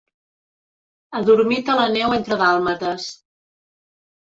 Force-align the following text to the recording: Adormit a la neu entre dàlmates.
Adormit 1.19 1.69
a 1.75 1.77
la 1.81 1.85
neu 1.97 2.17
entre 2.17 2.41
dàlmates. 2.41 3.09